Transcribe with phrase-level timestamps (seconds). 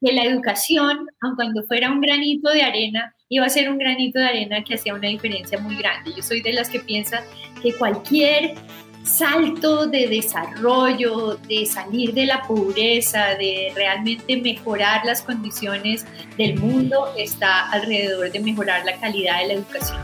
[0.00, 4.18] que la educación, aun cuando fuera un granito de arena, iba a ser un granito
[4.18, 6.12] de arena que hacía una diferencia muy grande.
[6.14, 7.22] Yo soy de las que piensa
[7.62, 8.54] que cualquier
[9.02, 16.04] salto de desarrollo, de salir de la pobreza, de realmente mejorar las condiciones
[16.36, 19.98] del mundo, está alrededor de mejorar la calidad de la educación.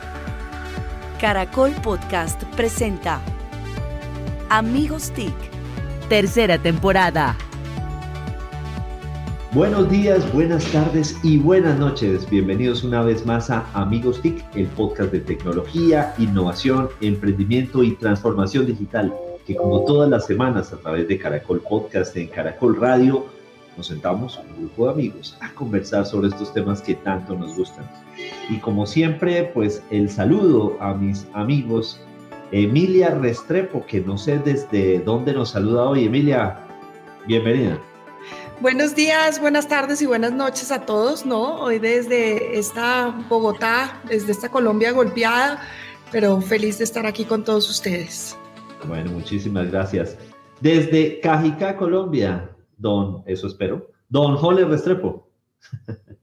[1.21, 3.21] Caracol Podcast presenta
[4.49, 5.35] Amigos TIC,
[6.09, 7.37] tercera temporada.
[9.55, 12.27] Buenos días, buenas tardes y buenas noches.
[12.31, 18.65] Bienvenidos una vez más a Amigos TIC, el podcast de tecnología, innovación, emprendimiento y transformación
[18.65, 19.13] digital,
[19.47, 23.27] que como todas las semanas a través de Caracol Podcast en Caracol Radio,
[23.77, 27.85] nos sentamos un grupo de amigos a conversar sobre estos temas que tanto nos gustan.
[28.49, 32.01] Y como siempre, pues el saludo a mis amigos
[32.53, 36.07] Emilia Restrepo, que no sé desde dónde nos saluda hoy.
[36.07, 36.59] Emilia,
[37.27, 37.79] bienvenida.
[38.63, 41.57] Buenos días, buenas tardes y buenas noches a todos, ¿no?
[41.57, 45.61] Hoy desde esta Bogotá, desde esta Colombia golpeada,
[46.13, 48.39] pero feliz de estar aquí con todos ustedes.
[48.87, 50.17] Bueno, muchísimas gracias.
[50.61, 55.29] Desde Cajicá, Colombia, don, eso espero, don Jole Restrepo.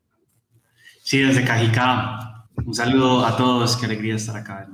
[1.04, 2.46] Sí, desde Cajicá.
[2.64, 4.70] Un saludo a todos, qué alegría estar acá.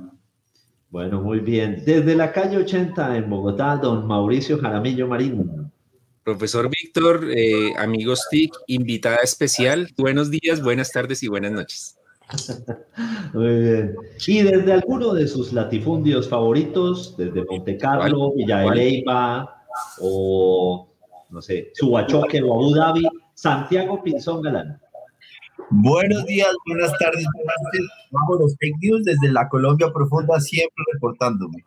[0.90, 1.82] Bueno, muy bien.
[1.84, 5.65] Desde la calle 80 en Bogotá, don Mauricio Jaramillo Marín.
[6.26, 9.90] Profesor Víctor, eh, amigos TIC, invitada especial.
[9.96, 12.00] Buenos días, buenas tardes y buenas noches.
[13.32, 13.94] Muy bien.
[14.26, 19.62] Y desde alguno de sus latifundios favoritos, desde Monte Carlo, Villa de Leyva,
[20.00, 20.88] o
[21.30, 24.80] no sé, Subachoque o Abu Dhabi, Santiago Pinzón Galán.
[25.70, 27.86] Buenos días, buenas tardes, buenas noches.
[28.10, 31.64] Vamos los fake news desde la Colombia profunda, siempre reportándome.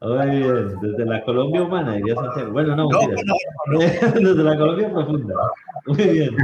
[0.00, 2.52] Desde la Colombia humana, diría Santiago.
[2.52, 2.88] Bueno, no,
[4.14, 5.34] desde la Colombia profunda.
[5.86, 6.36] Muy bien.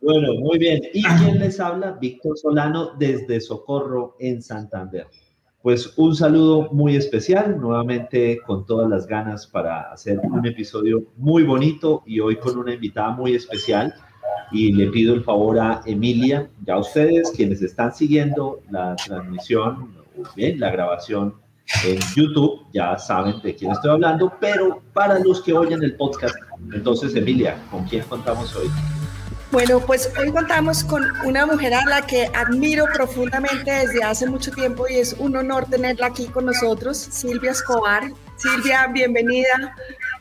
[0.00, 0.80] Bueno, muy bien.
[0.94, 1.92] ¿Y quién les habla?
[2.00, 5.06] Víctor Solano desde Socorro, en Santander.
[5.62, 11.42] Pues un saludo muy especial, nuevamente con todas las ganas para hacer un episodio muy
[11.42, 13.94] bonito y hoy con una invitada muy especial.
[14.52, 19.94] Y le pido el favor a Emilia, ya ustedes quienes están siguiendo la transmisión,
[20.34, 21.34] bien, la grabación
[21.84, 26.34] en YouTube, ya saben de quién estoy hablando, pero para los que oyen el podcast,
[26.72, 28.70] entonces Emilia, ¿con quién contamos hoy?
[29.50, 34.52] Bueno, pues hoy contamos con una mujer a la que admiro profundamente desde hace mucho
[34.52, 38.04] tiempo y es un honor tenerla aquí con nosotros, Silvia Escobar.
[38.36, 39.74] Silvia, bienvenida.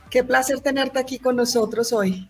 [0.10, 2.28] Qué placer tenerte aquí con nosotros hoy.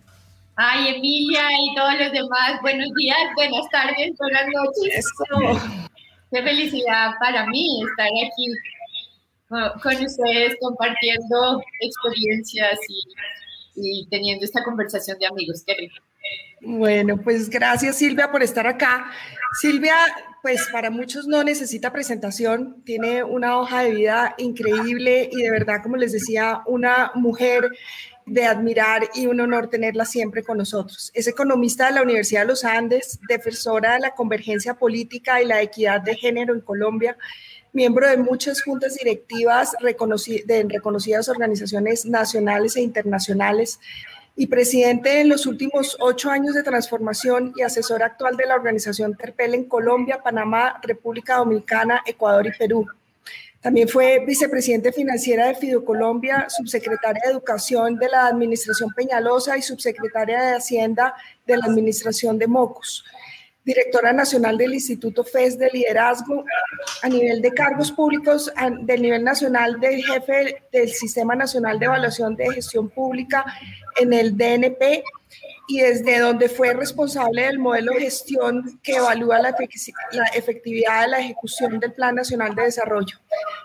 [0.56, 5.88] Ay, Emilia y todos los demás, buenos días, buenas tardes, buenas noches.
[6.30, 8.46] Qué felicidad para mí estar aquí
[9.50, 12.78] con ustedes compartiendo experiencias
[13.74, 15.62] y, teniendo esta conversación de amigos.
[15.66, 15.96] Qué rico.
[16.62, 19.10] Bueno, pues gracias Silvia por estar acá.
[19.60, 19.94] Silvia,
[20.42, 25.82] pues para muchos no necesita presentación, tiene una hoja de vida increíble y de verdad,
[25.82, 27.70] como les decía, una mujer
[28.26, 31.10] de admirar y un honor tenerla siempre con nosotros.
[31.14, 35.62] Es economista de la Universidad de los Andes, defensora de la convergencia política y la
[35.62, 37.16] equidad de género en Colombia
[37.72, 43.78] miembro de muchas juntas directivas de reconocidas organizaciones nacionales e internacionales
[44.36, 49.14] y presidente en los últimos ocho años de transformación y asesor actual de la organización
[49.14, 52.86] Terpel en Colombia, Panamá, República Dominicana, Ecuador y Perú.
[53.60, 60.40] También fue vicepresidente financiera de Fidocolombia, subsecretaria de Educación de la Administración Peñalosa y subsecretaria
[60.40, 61.14] de Hacienda
[61.46, 63.04] de la Administración de Mocos
[63.70, 66.44] directora nacional del Instituto FES de Liderazgo,
[67.02, 72.34] a nivel de cargos públicos, del nivel nacional del jefe del Sistema Nacional de Evaluación
[72.34, 73.44] de Gestión Pública
[73.96, 75.04] en el DNP
[75.68, 79.54] y desde donde fue responsable del modelo de gestión que evalúa la,
[80.34, 83.16] efectividad de la ejecución del Plan Nacional de Desarrollo.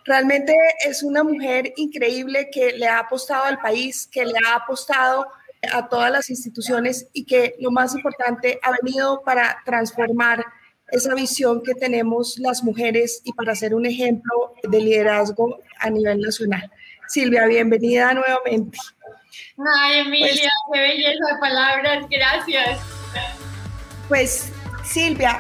[0.04, 0.56] Realmente
[0.86, 5.28] es una mujer increíble que le ha apostado al país, que le ha apostado a
[5.90, 10.46] todas las instituciones y que lo más importante ha venido para transformar
[10.90, 16.20] esa visión que tenemos las mujeres y para ser un ejemplo de liderazgo a nivel
[16.22, 16.72] nacional.
[17.08, 18.78] Silvia, bienvenida nuevamente.
[19.58, 22.80] Ay, Emilia, pues, qué belleza de palabras, gracias.
[24.08, 24.52] Pues,
[24.84, 25.40] Silvia,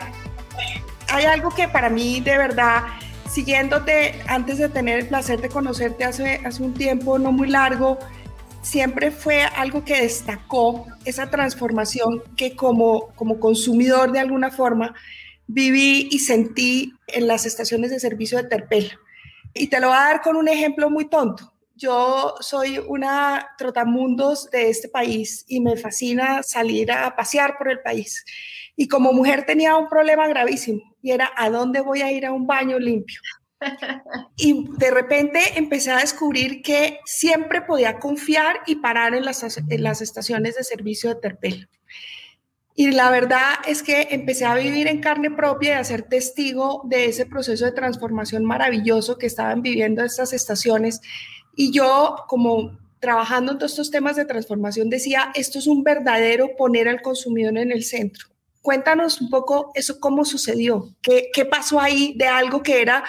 [1.09, 2.83] hay algo que para mí de verdad,
[3.29, 7.99] siguiéndote antes de tener el placer de conocerte hace, hace un tiempo no muy largo,
[8.65, 14.95] siempre fue algo que destacó esa transformación que como, como consumidor de alguna forma
[15.45, 18.91] viví y sentí en las estaciones de servicio de Terpel.
[19.53, 21.53] Y te lo voy a dar con un ejemplo muy tonto.
[21.77, 27.81] yo soy una trotamundos de este país y me fascina salir a pasear por el
[27.81, 28.25] país.
[28.75, 32.31] Y como mujer tenía un problema gravísimo y era a dónde voy a ir a
[32.31, 33.19] un baño limpio.
[34.37, 39.83] Y de repente empecé a descubrir que siempre podía confiar y parar en las, en
[39.83, 41.69] las estaciones de servicio de Terpel.
[42.77, 46.81] Y la verdad es que empecé a vivir en carne propia y a ser testigo
[46.83, 50.99] de ese proceso de transformación maravilloso que estaban viviendo estas estaciones.
[51.55, 56.49] Y yo, como trabajando en todos estos temas de transformación, decía, esto es un verdadero
[56.57, 58.27] poner al consumidor en el centro.
[58.61, 63.05] Cuéntanos un poco eso, cómo sucedió, qué, qué pasó ahí de algo que era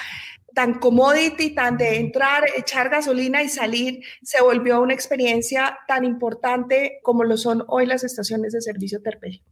[0.57, 6.99] tan commodity, tan de entrar, echar gasolina y salir, se volvió una experiencia tan importante
[7.03, 9.43] como lo son hoy las estaciones de servicio Terpel.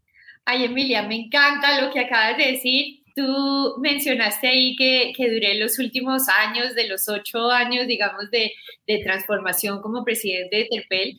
[0.47, 3.03] Ay, Emilia, me encanta lo que acabas de decir.
[3.15, 8.51] Tú mencionaste ahí que, que duré los últimos años, de los ocho años, digamos, de,
[8.87, 11.19] de transformación como presidente de Terpel,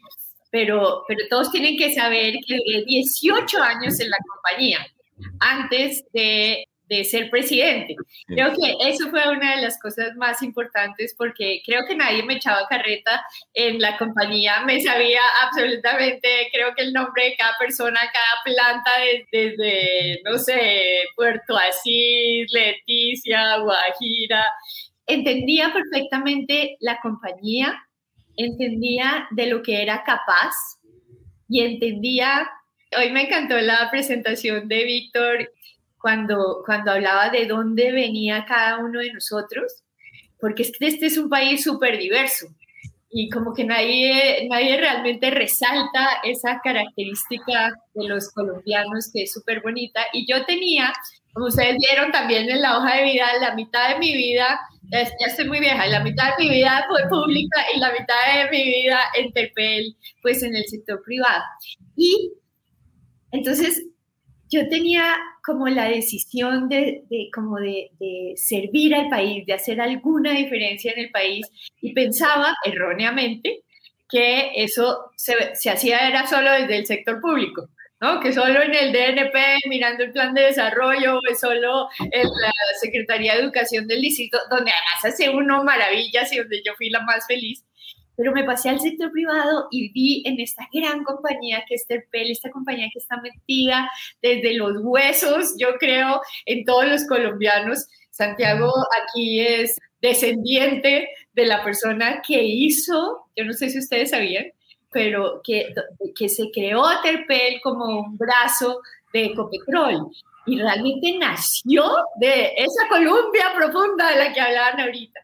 [0.50, 4.80] pero, pero todos tienen que saber que duré 18 años en la compañía
[5.40, 7.96] antes de de ser presidente.
[8.28, 12.36] Creo que eso fue una de las cosas más importantes porque creo que nadie me
[12.36, 18.00] echaba carreta en la compañía, me sabía absolutamente, creo que el nombre de cada persona,
[18.00, 18.92] cada planta,
[19.32, 24.46] desde, no sé, Puerto Asís, Leticia, Guajira,
[25.08, 27.84] entendía perfectamente la compañía,
[28.38, 30.54] entendía de lo que era capaz
[31.48, 32.50] y entendía,
[32.98, 35.50] hoy me encantó la presentación de Víctor
[36.06, 39.82] cuando, cuando hablaba de dónde venía cada uno de nosotros,
[40.40, 42.46] porque este es un país súper diverso
[43.10, 49.64] y como que nadie, nadie realmente resalta esa característica de los colombianos que es súper
[49.64, 50.00] bonita.
[50.14, 50.94] Y yo tenía,
[51.34, 54.60] como ustedes vieron también en la hoja de vida, la mitad de mi vida,
[54.92, 58.52] ya, estoy muy vieja, la mitad de mi vida fue pública y la mitad de
[58.52, 61.42] mi vida en TEPEL, pues en el sector privado.
[61.96, 62.32] Y
[63.32, 63.88] entonces
[64.50, 67.04] yo tenía como la decisión de,
[67.34, 67.92] como de,
[68.36, 71.48] servir al país, de hacer alguna diferencia en el país
[71.82, 73.62] y pensaba erróneamente
[74.10, 77.70] que eso se, se hacía era solo desde el sector público.
[78.02, 78.20] ¿no?
[78.20, 79.38] que solo en el DNP,
[79.70, 82.52] mirando el plan de desarrollo, solo en la
[82.82, 87.00] Secretaría de Educación del Distrito, donde además hace uno maravillas y donde yo fui la
[87.02, 87.64] más feliz,
[88.16, 92.32] pero me pasé al sector privado y vi en esta gran compañía que es Terpel,
[92.32, 93.90] esta compañía que está metida
[94.22, 97.88] desde los huesos, yo creo, en todos los colombianos.
[98.12, 98.72] Santiago
[99.04, 104.46] aquí es descendiente de la persona que hizo, yo no sé si ustedes sabían,
[104.92, 105.74] pero que,
[106.16, 108.82] que se creó Terpel como un brazo
[109.12, 110.08] de Ecopetrol
[110.46, 111.84] y realmente nació
[112.18, 115.20] de esa Colombia profunda de la que hablaban ahorita.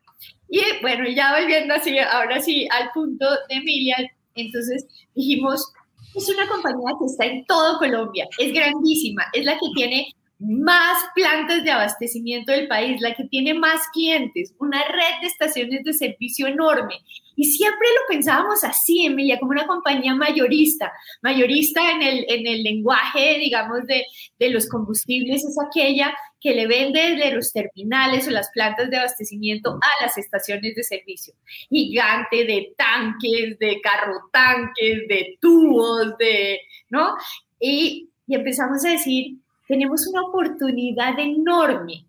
[0.53, 3.95] Y bueno, ya volviendo así, ahora sí, al punto de Emilia,
[4.35, 5.71] entonces dijimos,
[6.13, 10.97] es una compañía que está en todo Colombia, es grandísima, es la que tiene más
[11.15, 15.93] plantas de abastecimiento del país, la que tiene más clientes, una red de estaciones de
[15.93, 16.95] servicio enorme.
[17.37, 20.91] Y siempre lo pensábamos así, Emilia, como una compañía mayorista.
[21.21, 24.03] Mayorista en el, en el lenguaje, digamos, de,
[24.37, 28.97] de los combustibles, es aquella que le vende de los terminales o las plantas de
[28.97, 31.35] abastecimiento a las estaciones de servicio.
[31.69, 36.59] Gigante de tanques, de carro tanques, de tubos, de,
[36.89, 37.15] ¿no?
[37.59, 42.05] Y, y empezamos a decir, tenemos una oportunidad enorme.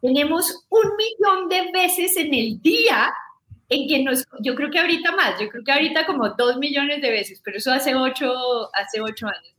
[0.00, 3.12] Tenemos un millón de veces en el día
[3.68, 7.02] en que nos, yo creo que ahorita más, yo creo que ahorita como dos millones
[7.02, 8.32] de veces, pero eso hace ocho,
[8.74, 9.55] hace ocho años.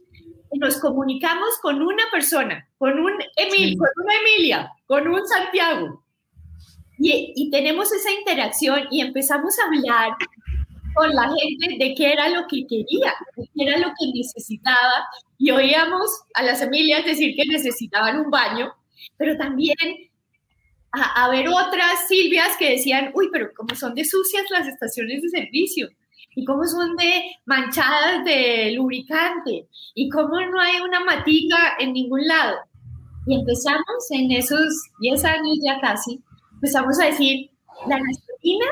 [0.54, 6.04] Nos comunicamos con una persona, con un Emil, con una Emilia, con un Santiago.
[7.00, 10.18] Y, y tenemos esa interacción y empezamos a hablar
[10.96, 15.08] con la gente de qué era lo que quería, de qué era lo que necesitaba.
[15.38, 18.74] Y oíamos a las familias decir que necesitaban un baño,
[19.18, 19.76] pero también
[20.92, 25.30] a, ver otras Silvias que decían, uy, pero cómo son de sucias las estaciones de
[25.30, 25.90] servicio,
[26.36, 32.28] y cómo son de manchadas de lubricante, y cómo no hay una matica en ningún
[32.28, 32.58] lado.
[33.26, 34.68] Y empezamos en esos
[35.00, 36.22] 10 años ya casi,
[36.54, 37.50] empezamos a decir,
[37.88, 38.66] la gasolina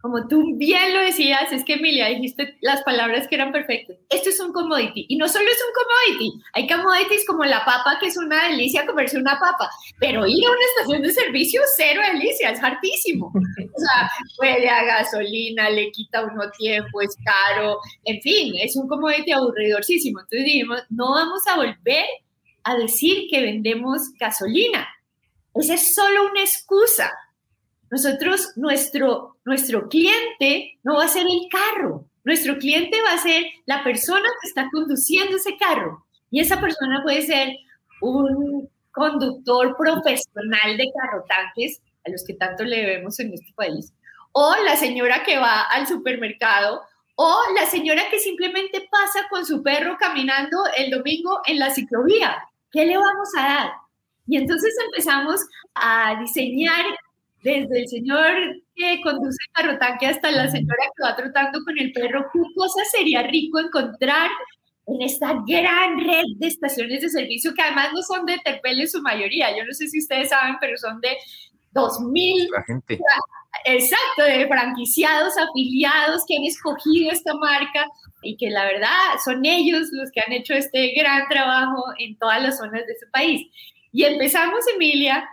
[0.00, 3.98] como tú bien lo decías, es que Emilia dijiste las palabras que eran perfectas.
[4.08, 5.04] Esto es un commodity.
[5.08, 8.86] Y no solo es un commodity, hay commodities como la papa, que es una delicia
[8.86, 13.32] comerse una papa, pero ir a una estación de servicio, cero delicia, es hartísimo.
[13.72, 18.88] O sea, huele a gasolina, le quita uno tiempo, es caro, en fin, es un
[18.88, 20.20] commodity aburridorcísimo.
[20.20, 22.04] Entonces dijimos, no vamos a volver
[22.64, 24.86] a decir que vendemos gasolina.
[25.54, 27.10] Esa es solo una excusa
[27.90, 33.44] nosotros, nuestro, nuestro cliente no va a ser el carro, nuestro cliente va a ser
[33.66, 36.04] la persona que está conduciendo ese carro.
[36.30, 37.56] Y esa persona puede ser
[38.02, 43.92] un conductor profesional de carro tanques, a los que tanto le debemos en este país,
[44.32, 46.82] o la señora que va al supermercado,
[47.16, 52.42] o la señora que simplemente pasa con su perro caminando el domingo en la ciclovía.
[52.70, 53.72] ¿Qué le vamos a dar?
[54.26, 55.40] Y entonces empezamos
[55.74, 56.84] a diseñar
[57.42, 58.32] desde el señor
[58.74, 62.40] que conduce el carro tanque hasta la señora que va trotando con el perro, qué
[62.54, 64.30] cosa sería rico encontrar
[64.86, 68.88] en esta gran red de estaciones de servicio que además no son de Terpel en
[68.88, 69.56] su mayoría.
[69.56, 71.16] Yo no sé si ustedes saben, pero son de
[71.72, 72.48] 2000.
[72.50, 72.98] La gente.
[73.64, 77.86] Exacto, de franquiciados, afiliados que han escogido esta marca
[78.22, 78.90] y que la verdad
[79.24, 83.06] son ellos los que han hecho este gran trabajo en todas las zonas de este
[83.08, 83.46] país.
[83.92, 85.28] Y empezamos, Emilia,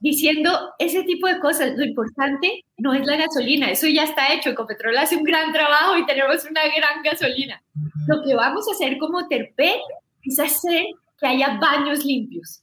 [0.00, 1.72] diciendo ese tipo de cosas.
[1.76, 4.50] Lo importante no es la gasolina, eso ya está hecho.
[4.50, 7.62] Ecopetrol hace un gran trabajo y tenemos una gran gasolina.
[8.06, 9.80] Lo que vamos a hacer como Terpel
[10.22, 10.86] es hacer
[11.18, 12.62] que haya baños limpios.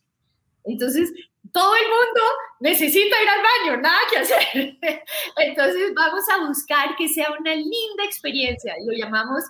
[0.63, 1.11] Entonces,
[1.51, 2.21] todo el mundo
[2.59, 4.77] necesita ir al baño, nada que hacer.
[5.37, 8.73] Entonces, vamos a buscar que sea una linda experiencia.
[8.85, 9.43] Lo llamamos,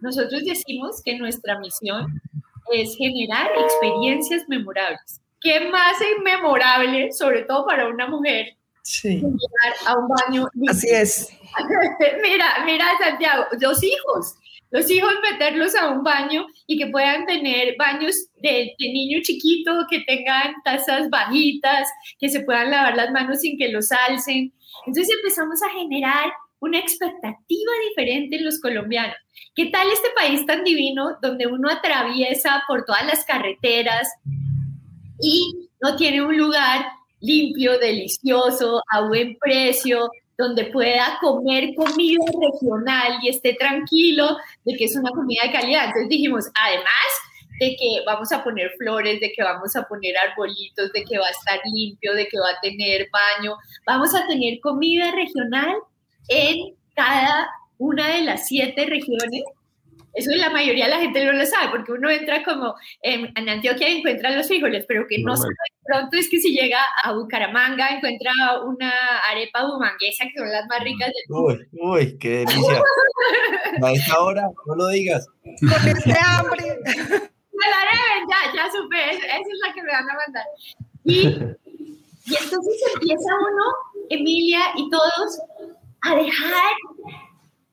[0.00, 2.06] nosotros decimos que nuestra misión
[2.72, 5.20] es generar experiencias memorables.
[5.44, 9.16] ¿Qué más inmemorable, sobre todo para una mujer, sí.
[9.16, 10.48] llegar a un baño?
[10.68, 11.28] Así es.
[12.22, 14.36] mira, mira, Santiago, los hijos,
[14.70, 19.84] los hijos meterlos a un baño y que puedan tener baños de, de, niño chiquito,
[19.90, 24.50] que tengan tazas bajitas, que se puedan lavar las manos sin que los alcen.
[24.86, 29.16] Entonces empezamos a generar una expectativa diferente en los colombianos.
[29.54, 34.08] ¿Qué tal este país tan divino donde uno atraviesa por todas las carreteras
[35.20, 36.86] y no tiene un lugar
[37.20, 44.84] limpio, delicioso, a buen precio, donde pueda comer comida regional y esté tranquilo de que
[44.84, 45.86] es una comida de calidad?
[45.86, 46.88] Entonces dijimos, además
[47.60, 51.26] de que vamos a poner flores, de que vamos a poner arbolitos, de que va
[51.26, 53.56] a estar limpio, de que va a tener baño,
[53.86, 55.74] vamos a tener comida regional
[56.28, 59.42] en cada una de las siete regiones.
[60.14, 63.48] Eso la mayoría de la gente no lo sabe, porque uno entra como en, en
[63.48, 65.54] Antioquia y encuentra los frijoles, pero que no, no sabe
[65.84, 68.32] pronto es que si llega a Bucaramanga encuentra
[68.64, 68.92] una
[69.30, 71.64] arepa bumanguesa, que son las más ricas del mundo.
[71.72, 72.82] Uy, uy, qué delicia.
[73.82, 75.26] a esta hora, no lo digas.
[75.60, 76.64] Con este hambre.
[77.56, 80.44] Me la deben, ya, ya supe, esa es la que me van a mandar.
[81.04, 81.20] Y,
[82.26, 83.64] y entonces empieza uno,
[84.10, 85.40] Emilia y todos,
[86.02, 86.72] a dejar,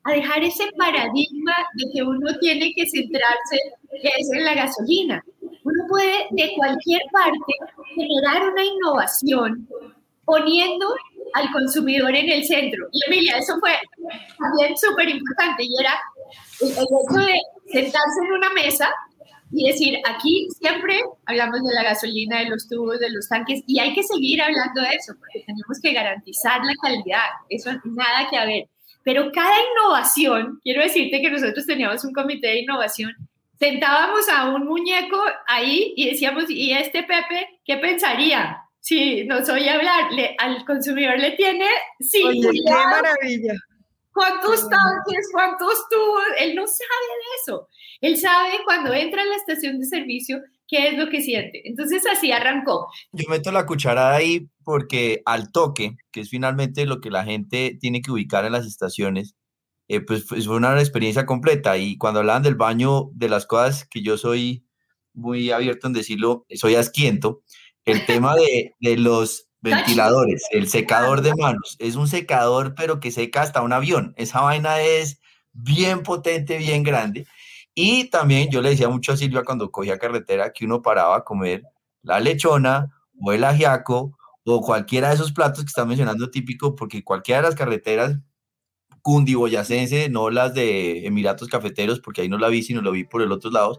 [0.04, 3.58] a dejar ese paradigma de que uno tiene que centrarse
[3.92, 5.24] en la gasolina.
[5.64, 7.52] Uno puede de cualquier parte
[7.94, 9.68] generar una innovación
[10.24, 10.94] poniendo
[11.34, 12.86] al consumidor en el centro.
[12.92, 13.72] Y Emilia, eso fue
[14.38, 15.98] también súper importante y era
[16.60, 17.40] el hecho de
[17.72, 18.92] sentarse en una mesa
[19.52, 23.78] y decir, aquí siempre hablamos de la gasolina, de los tubos, de los tanques, y
[23.78, 28.46] hay que seguir hablando de eso, porque tenemos que garantizar la calidad, eso nada que
[28.46, 28.68] ver.
[29.04, 33.12] Pero cada innovación, quiero decirte que nosotros teníamos un comité de innovación,
[33.58, 38.58] sentábamos a un muñeco ahí y decíamos, ¿y este Pepe qué pensaría?
[38.80, 41.66] Si nos oye hablar, le, al consumidor le tiene...
[42.00, 43.54] Sí, Oye, ¡Qué maravilla!
[44.12, 45.28] ¿Cuántos tanques?
[45.32, 46.24] ¿Cuántos tubos?
[46.38, 47.68] Él no sabe de eso.
[48.00, 50.42] Él sabe cuando entra a la estación de servicio
[50.72, 51.68] qué es lo que siente.
[51.68, 52.88] Entonces así arrancó.
[53.12, 57.76] Yo meto la cucharada ahí porque al toque, que es finalmente lo que la gente
[57.78, 59.36] tiene que ubicar en las estaciones,
[59.88, 61.76] eh, pues, pues fue una experiencia completa.
[61.76, 64.64] Y cuando hablaban del baño, de las cosas que yo soy
[65.12, 67.42] muy abierto en decirlo, soy asquiento,
[67.84, 71.76] el tema de, de los ventiladores, el secador de manos.
[71.80, 74.14] Es un secador, pero que seca hasta un avión.
[74.16, 75.20] Esa vaina es
[75.52, 77.26] bien potente, bien grande.
[77.74, 81.24] Y también yo le decía mucho a Silvia cuando cogía carretera que uno paraba a
[81.24, 81.64] comer
[82.02, 87.04] la lechona o el ajiaco o cualquiera de esos platos que está mencionando típico, porque
[87.04, 88.18] cualquiera de las carreteras
[89.02, 93.20] cundiboyacense, no las de Emiratos Cafeteros, porque ahí no la vi, sino lo vi por
[93.20, 93.76] el otro lado,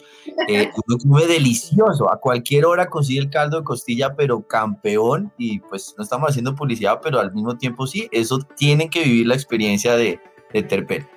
[0.49, 5.59] eh, uno come delicioso, a cualquier hora consigue el caldo de costilla, pero campeón, y
[5.59, 9.35] pues no estamos haciendo publicidad, pero al mismo tiempo sí, eso tienen que vivir la
[9.35, 10.19] experiencia de,
[10.51, 11.07] de Terpel.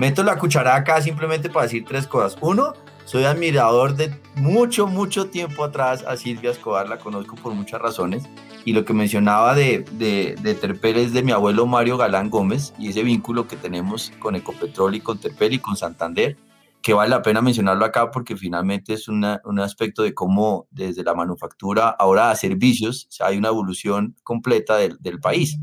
[0.00, 2.38] Meto la cucharada acá simplemente para decir tres cosas.
[2.40, 2.72] Uno,
[3.04, 8.22] soy admirador de mucho, mucho tiempo atrás a Silvia Escobar, la conozco por muchas razones.
[8.64, 12.72] Y lo que mencionaba de, de, de Terpel es de mi abuelo Mario Galán Gómez
[12.78, 16.38] y ese vínculo que tenemos con Ecopetrol y con Terpel y con Santander.
[16.82, 21.14] que vale la pena mencionarlo acá porque finalmente es un aspecto de cómo desde la
[21.14, 25.58] manufactura ahora a servicios hay una evolución completa del, del país.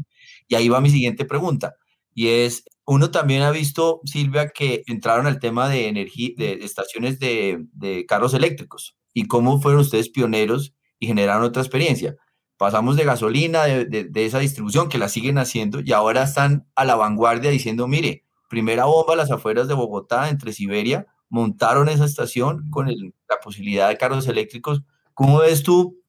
[0.48, 1.76] Y ahí va mi siguiente pregunta,
[2.14, 7.20] y es, uno también ha visto, Silvia, que entraron al tema de energía, de estaciones
[7.20, 12.16] de, carros eléctricos y cómo fueron ustedes pioneros y generaron otra experiencia.
[12.56, 16.96] Pasamos de gasolina, de, esa distribución que la siguen haciendo y ahora están a la
[16.96, 22.70] vanguardia diciendo, mire, primera bomba a las afueras de Bogotá, entre Siberia, montaron esa estación
[22.70, 24.82] con la posibilidad de carros eléctricos.
[25.14, 26.00] ¿Cómo ves tú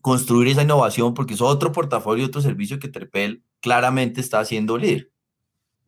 [0.00, 1.12] construir esa innovación?
[1.12, 5.11] Porque es otro portafolio, otro servicio que Terpel claramente está haciendo líder.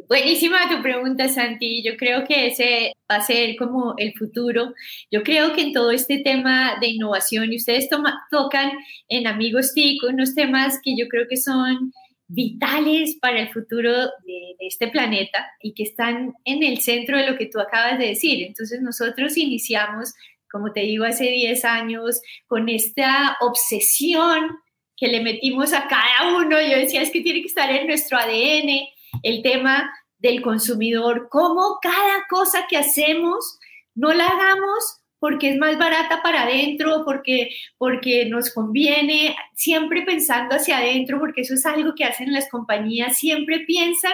[0.08, 1.82] Buenísima tu pregunta, Santi.
[1.82, 4.74] Yo creo que ese va a ser como el futuro.
[5.10, 7.88] Yo creo que en todo este tema de innovación, y ustedes
[8.30, 8.72] tocan
[9.08, 11.92] en Amigos TIC unos temas que yo creo que son
[12.26, 17.36] vitales para el futuro de, este planeta y que están en el centro de lo
[17.36, 18.46] que tú acabas de decir.
[18.46, 20.14] Entonces nosotros iniciamos,
[20.50, 24.58] como te digo, hace 10 años con esta obsesión
[24.96, 26.60] que le metimos a cada uno.
[26.60, 31.78] Yo decía, es que tiene que estar en nuestro ADN el tema del consumidor, cómo
[31.82, 33.58] cada cosa que hacemos
[33.94, 40.54] no la hagamos porque es más barata para adentro, porque, porque nos conviene, siempre pensando
[40.54, 44.12] hacia adentro, porque eso es algo que hacen las compañías, siempre piensan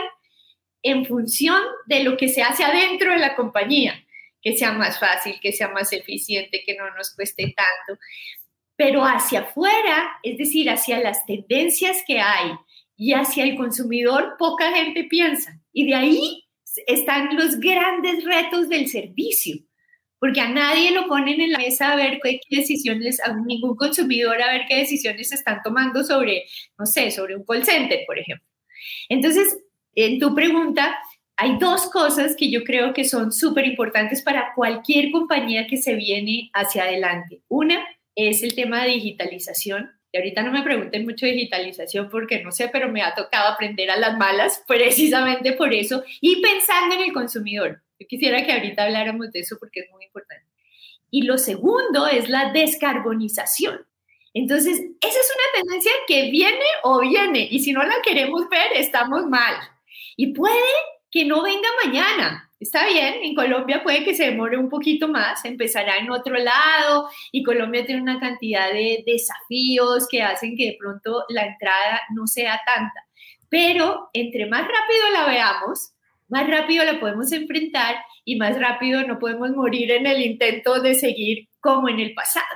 [0.84, 4.04] en función de lo que se hace adentro de la compañía,
[4.40, 8.00] que sea más fácil, que sea más eficiente, que no nos cueste tanto.
[8.76, 12.52] Pero hacia afuera, es decir, hacia las tendencias que hay,
[13.00, 15.58] y hacia el consumidor poca gente piensa.
[15.72, 16.44] Y de ahí
[16.86, 19.56] están los grandes retos del servicio,
[20.18, 24.42] porque a nadie lo ponen en la mesa a ver qué decisiones, a ningún consumidor
[24.42, 26.44] a ver qué decisiones están tomando sobre,
[26.78, 28.46] no sé, sobre un call center, por ejemplo.
[29.08, 29.56] Entonces,
[29.94, 30.98] en tu pregunta,
[31.38, 35.94] hay dos cosas que yo creo que son súper importantes para cualquier compañía que se
[35.94, 37.40] viene hacia adelante.
[37.48, 37.82] Una
[38.14, 42.68] es el tema de digitalización y ahorita no me pregunten mucho digitalización porque no sé,
[42.68, 47.12] pero me ha tocado aprender a las malas precisamente por eso y pensando en el
[47.12, 47.82] consumidor.
[47.98, 50.46] Yo quisiera que ahorita habláramos de eso porque es muy importante.
[51.10, 53.86] Y lo segundo es la descarbonización.
[54.32, 58.72] Entonces, esa es una tendencia que viene o viene y si no la queremos ver,
[58.74, 59.56] estamos mal.
[60.16, 60.60] Y puede
[61.10, 65.42] que no venga mañana, Está bien, en Colombia puede que se demore un poquito más,
[65.46, 70.76] empezará en otro lado y Colombia tiene una cantidad de desafíos que hacen que de
[70.78, 73.06] pronto la entrada no sea tanta.
[73.48, 75.92] Pero entre más rápido la veamos,
[76.28, 77.96] más rápido la podemos enfrentar
[78.26, 82.46] y más rápido no podemos morir en el intento de seguir como en el pasado.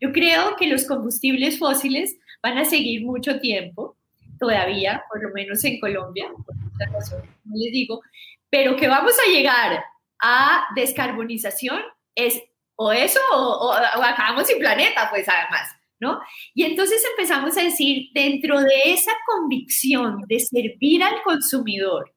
[0.00, 3.96] Yo creo que los combustibles fósiles van a seguir mucho tiempo,
[4.40, 8.02] todavía, por lo menos en Colombia, por muchas razones, como les digo,
[8.50, 9.84] pero que vamos a llegar
[10.22, 11.80] a descarbonización
[12.14, 12.42] es
[12.76, 16.20] o eso o, acabamos sin planeta, pues además, ¿no?
[16.54, 22.14] Y entonces empezamos a decir, dentro de esa convicción de servir al consumidor,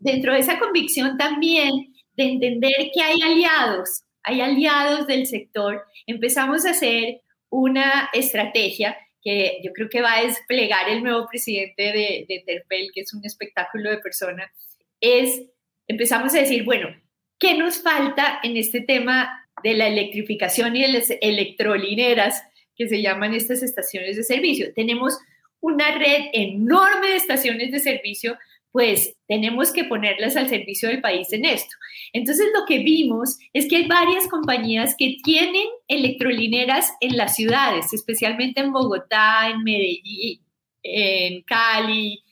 [0.00, 6.64] dentro de esa convicción también de entender que hay aliados, hay aliados del sector, empezamos
[6.66, 7.20] a hacer
[7.50, 12.90] una estrategia que yo creo que va a desplegar el nuevo presidente de, de Terpel,
[12.94, 14.50] que es un espectáculo de persona,
[15.00, 15.42] es,
[15.86, 16.88] empezamos a decir, bueno,
[17.38, 22.42] ¿qué nos falta en este tema de la electrificación y de las electrolineras
[22.76, 24.72] que se llaman estas estaciones de servicio?
[24.74, 25.18] Tenemos
[25.60, 28.38] una red enorme de estaciones de servicio,
[28.70, 31.74] pues tenemos que ponerlas al servicio del país en esto.
[32.12, 37.92] Entonces lo que vimos es que hay varias compañías que tienen electrolineras en las ciudades,
[37.92, 40.40] especialmente en Bogotá, en Medellín,
[40.82, 42.22] en Cali,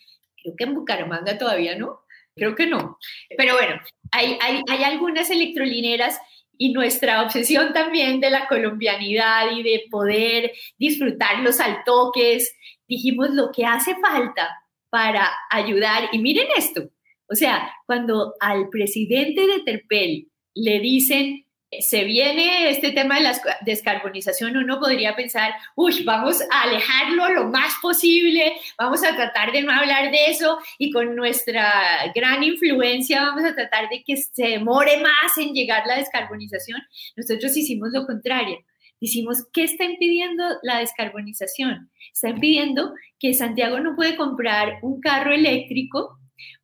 [0.42, 2.00] creo que en Bucaramanga todavía no,
[2.36, 2.98] Creo que no.
[3.36, 3.80] Pero bueno,
[4.12, 6.20] hay, hay, hay algunas electrolineras
[6.58, 12.54] y nuestra obsesión también de la colombianidad y de poder disfrutar los altoques,
[12.86, 14.48] dijimos lo que hace falta
[14.90, 16.10] para ayudar.
[16.12, 16.90] Y miren esto,
[17.28, 21.45] o sea, cuando al presidente de Terpel le dicen
[21.80, 27.44] se viene este tema de la descarbonización, uno podría pensar, uy, vamos a alejarlo lo
[27.48, 33.22] más posible, vamos a tratar de no hablar de eso y con nuestra gran influencia
[33.22, 36.80] vamos a tratar de que se demore más en llegar la descarbonización.
[37.16, 38.58] Nosotros hicimos lo contrario.
[38.98, 41.90] Hicimos, ¿qué está impidiendo la descarbonización?
[42.12, 46.18] Está impidiendo que Santiago no puede comprar un carro eléctrico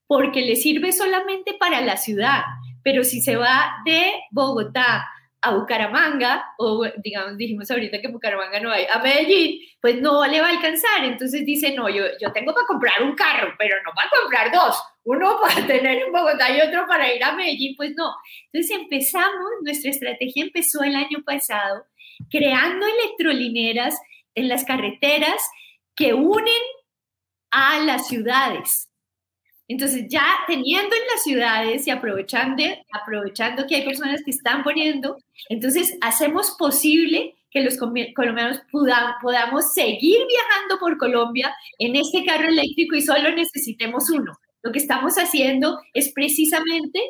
[0.07, 2.42] porque le sirve solamente para la ciudad
[2.83, 5.09] pero si se va de Bogotá
[5.45, 10.40] a Bucaramanga, o digamos, dijimos ahorita que Bucaramanga no hay, a Medellín, pues no le
[10.40, 11.05] va a alcanzar.
[11.05, 14.81] Entonces dice, no, yo, yo tengo para comprar un carro, pero no para comprar dos,
[15.03, 18.14] uno para tener en Bogotá y otro para ir a Medellín, pues no.
[18.53, 21.87] Entonces empezamos, nuestra estrategia empezó el año pasado
[22.31, 24.01] creando electrolineras
[24.37, 25.42] en las carreteras
[25.97, 26.62] que unen
[27.51, 28.91] a las ciudades.
[29.68, 35.16] Entonces, ya teniendo en las ciudades y aprovechando, aprovechando que hay personas que están poniendo,
[35.48, 42.96] entonces hacemos posible que los colombianos podamos seguir viajando por Colombia en este carro eléctrico
[42.96, 44.33] y solo necesitemos uno.
[44.62, 47.01] Lo que estamos haciendo es precisamente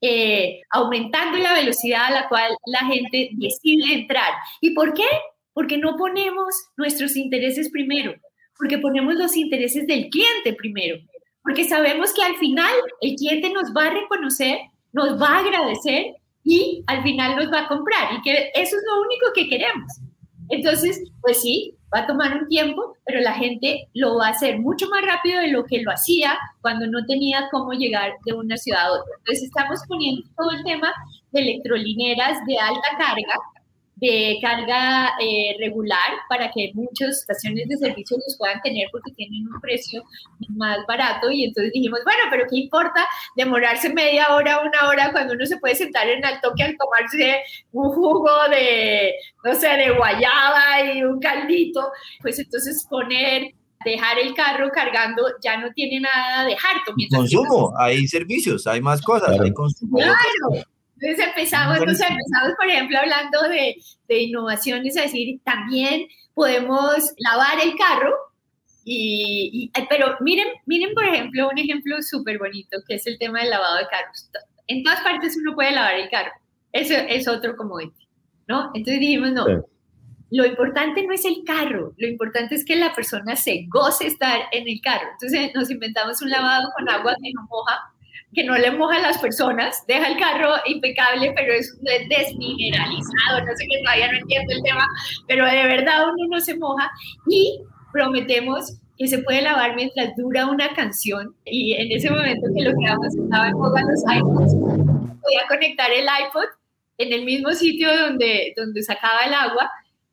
[0.00, 4.32] eh, aumentando la velocidad a la cual la gente decide entrar.
[4.60, 5.06] ¿Y por qué?
[5.52, 8.14] Porque no ponemos nuestros intereses primero,
[8.56, 10.98] porque ponemos los intereses del cliente primero,
[11.42, 14.58] porque sabemos que al final el cliente nos va a reconocer,
[14.92, 18.82] nos va a agradecer y al final nos va a comprar y que eso es
[18.86, 20.00] lo único que queremos.
[20.48, 24.58] Entonces, pues sí, va a tomar un tiempo, pero la gente lo va a hacer
[24.58, 28.56] mucho más rápido de lo que lo hacía cuando no tenía cómo llegar de una
[28.56, 29.12] ciudad a otra.
[29.18, 30.92] Entonces estamos poniendo todo el tema
[31.32, 33.34] de electrolineras de alta carga
[34.00, 39.46] de carga eh, regular para que muchas estaciones de servicio los puedan tener porque tienen
[39.46, 40.02] un precio
[40.56, 45.34] más barato y entonces dijimos, bueno, pero ¿qué importa demorarse media hora, una hora cuando
[45.34, 49.90] uno se puede sentar en el toque al tomarse un jugo de, no sé, de
[49.90, 51.90] guayaba y un caldito?
[52.22, 53.52] Pues entonces poner
[53.84, 56.92] dejar el carro cargando ya no tiene nada de harto.
[57.10, 59.98] Consumo, hay servicios, hay más cosas, hay consumo.
[59.98, 60.64] Claro.
[61.00, 63.76] Entonces empezamos, empezamos, por ejemplo, hablando de,
[64.08, 68.14] de innovaciones, es decir, también podemos lavar el carro,
[68.84, 73.50] y, pero miren, miren, por ejemplo, un ejemplo súper bonito, que es el tema del
[73.50, 74.30] lavado de carros.
[74.66, 76.32] En todas partes uno puede lavar el carro.
[76.72, 78.08] Eso es otro comodity,
[78.46, 78.70] ¿no?
[78.74, 79.46] Entonces dijimos, no,
[80.30, 84.42] lo importante no es el carro, lo importante es que la persona se goce estar
[84.52, 85.08] en el carro.
[85.12, 87.92] Entonces nos inventamos un lavado con agua que no moja,
[88.34, 91.76] que no le moja a las personas, deja el carro impecable, pero es
[92.08, 94.86] desmineralizado, no sé qué, todavía no entiendo el tema,
[95.26, 96.90] pero de verdad uno no se moja
[97.28, 97.60] y
[97.92, 102.72] prometemos que se puede lavar mientras dura una canción y en ese momento que lo
[102.72, 104.54] que estaba en boga los iPods,
[105.22, 106.44] podía conectar el iPod
[106.98, 109.70] en el mismo sitio donde, donde sacaba el agua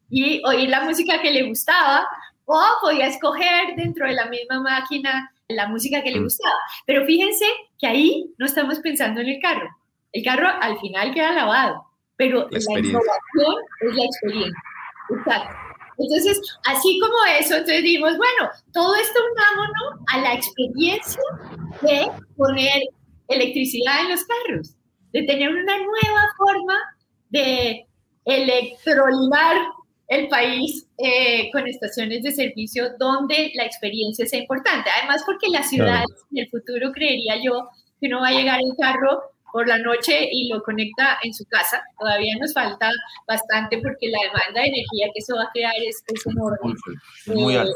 [0.10, 2.08] y oír la música que le gustaba
[2.46, 6.24] o podía escoger dentro de la misma máquina la música que le mm.
[6.24, 6.56] gustaba.
[6.86, 7.46] Pero fíjense
[7.80, 9.70] que ahí no estamos pensando en el carro.
[10.12, 11.84] El carro al final queda lavado,
[12.16, 14.64] pero la, innovación es la experiencia.
[15.10, 15.68] Exacto.
[16.00, 21.22] Entonces, así como eso, entonces dijimos, bueno, todo esto unámonos a la experiencia
[21.82, 22.84] de poner
[23.28, 24.76] electricidad en los carros,
[25.12, 26.76] de tener una nueva forma
[27.30, 27.86] de
[28.26, 29.58] electrolinar
[30.08, 34.90] el país eh, con estaciones de servicio donde la experiencia sea importante.
[34.98, 38.76] Además, porque las ciudades en el futuro creería yo que no va a llegar el
[38.78, 41.82] carro por la noche y lo conecta en su casa.
[42.00, 42.90] Todavía nos falta
[43.28, 46.76] bastante porque la demanda de energía que eso va a crear es, enorme.
[47.28, 47.74] Muy, eh, alto.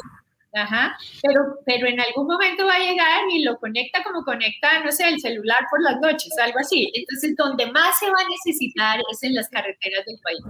[0.53, 4.91] Ajá, pero, pero en algún momento va a llegar y lo conecta como conecta, no
[4.91, 6.91] sé, el celular por las noches, algo así.
[6.93, 10.41] Entonces, donde más se va a necesitar es en las carreteras del país.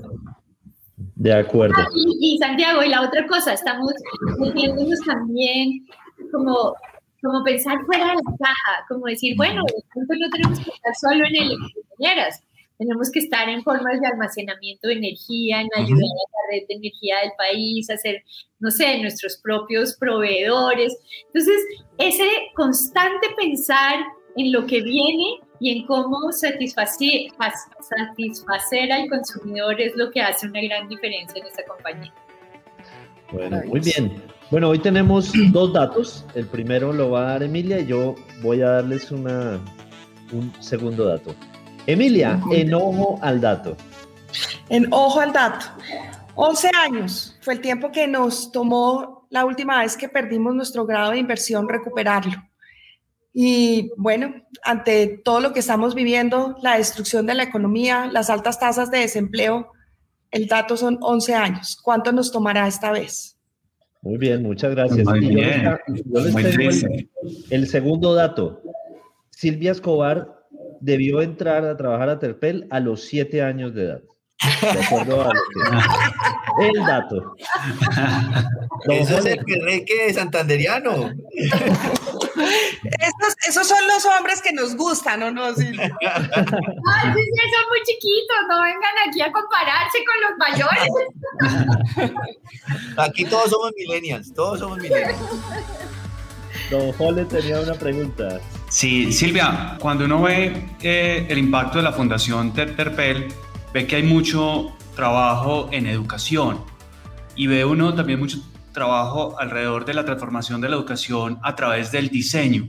[1.21, 1.75] De acuerdo.
[1.77, 3.93] Ah, y, Santiago, y la otra cosa, estamos
[4.39, 5.85] metiéndonos también
[6.31, 6.73] como,
[7.21, 11.35] como pensar fuera de la caja, como decir, bueno, no tenemos que estar solo en
[11.35, 12.31] electricidad,
[12.79, 16.73] tenemos que estar en formas de almacenamiento de energía, en ayudar a la red de
[16.73, 18.23] energía del país, hacer,
[18.57, 20.97] no sé, nuestros propios proveedores.
[21.27, 21.63] Entonces,
[21.99, 24.03] ese constante pensar
[24.37, 27.27] en lo que viene y en cómo satisfacer,
[27.79, 32.11] satisfacer al consumidor es lo que hace una gran diferencia en esta compañía.
[33.31, 34.23] Bueno, muy bien.
[34.49, 36.25] Bueno, hoy tenemos dos datos.
[36.33, 39.59] El primero lo va a dar Emilia y yo voy a darles una,
[40.33, 41.35] un segundo dato.
[41.85, 43.77] Emilia, en ojo al dato.
[44.69, 45.67] En ojo al dato.
[46.33, 51.11] 11 años fue el tiempo que nos tomó la última vez que perdimos nuestro grado
[51.11, 52.50] de inversión recuperarlo.
[53.33, 58.59] Y bueno, ante todo lo que estamos viviendo, la destrucción de la economía, las altas
[58.59, 59.71] tasas de desempleo,
[60.31, 61.77] el dato son 11 años.
[61.81, 63.37] ¿Cuánto nos tomará esta vez?
[64.01, 65.07] Muy bien, muchas gracias.
[67.49, 68.61] el, segundo dato.
[69.29, 70.41] Silvia Escobar
[70.79, 74.01] debió entrar a trabajar a Terpel a los 7 años de edad.
[74.61, 75.31] De acuerdo a
[76.59, 77.35] El dato.
[78.89, 81.11] Eso es el que santanderiano.
[83.47, 85.53] Esos, son los hombres que nos gustan, ¿o no?
[85.55, 85.67] Sí.
[85.79, 90.89] Ay, sí, son muy chiquitos, no vengan aquí a compararse con los mayores.
[92.97, 95.17] Aquí todos somos millennials, todos somos millennials.
[96.69, 98.39] Don Jole tenía una pregunta.
[98.69, 103.27] Sí, Silvia, cuando uno ve eh, el impacto de la Fundación Terpel,
[103.73, 106.63] ve que hay mucho trabajo en educación
[107.35, 108.37] y ve uno también mucho
[108.71, 112.67] trabajo alrededor de la transformación de la educación a través del diseño.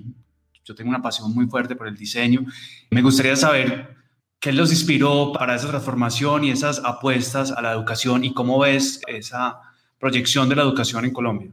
[0.64, 2.44] Yo tengo una pasión muy fuerte por el diseño.
[2.90, 3.96] Me gustaría saber
[4.38, 9.00] qué los inspiró para esa transformación y esas apuestas a la educación y cómo ves
[9.06, 9.60] esa
[9.98, 11.50] proyección de la educación en Colombia.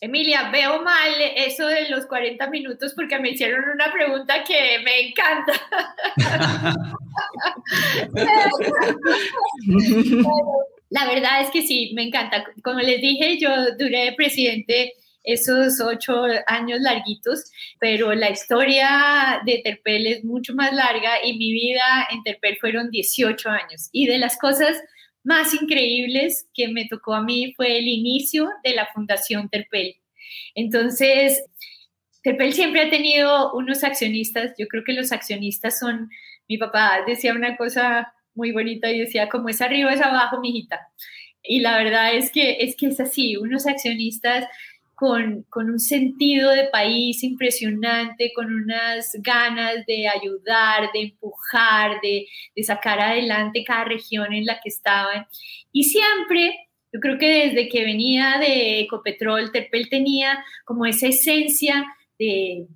[0.00, 5.08] Emilia, veo mal eso de los 40 minutos porque me hicieron una pregunta que me
[5.08, 5.52] encanta.
[10.90, 12.44] La verdad es que sí, me encanta.
[12.62, 17.44] Como les dije, yo duré presidente esos ocho años larguitos,
[17.78, 22.90] pero la historia de Terpel es mucho más larga y mi vida en Terpel fueron
[22.90, 23.90] 18 años.
[23.92, 24.78] Y de las cosas
[25.24, 29.96] más increíbles que me tocó a mí fue el inicio de la Fundación Terpel.
[30.54, 31.44] Entonces,
[32.22, 36.10] Terpel siempre ha tenido unos accionistas, yo creo que los accionistas son,
[36.48, 40.80] mi papá decía una cosa muy bonita y decía, como es arriba es abajo, mijita.
[41.42, 44.46] Y la verdad es que es, que es así, unos accionistas
[44.94, 52.26] con, con, un sentido de país impresionante, con unas ganas de ayudar, de empujar, de,
[52.56, 55.26] de, sacar adelante cada región en la que estaban.
[55.72, 61.86] Y siempre, yo creo que desde que venía de Ecopetrol, Terpel tenía como esa esencia
[62.18, 62.66] de,